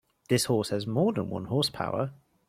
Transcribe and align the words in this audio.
This 0.29 0.45
horse 0.45 0.69
has 0.69 0.87
more 0.87 1.13
than 1.13 1.29
one 1.29 1.45
horse 1.45 1.69
power. 1.69 2.09